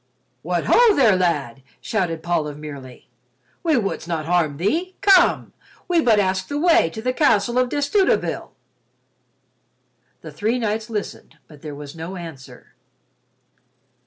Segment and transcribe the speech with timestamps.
[0.41, 3.07] "What ho, there, lad!" shouted Paul of Merely.
[3.61, 5.53] "We would not harm thee—come,
[5.87, 8.49] we but ask the way to the castle of De Stutevill."
[10.21, 12.73] The three knights listened but there was no answer.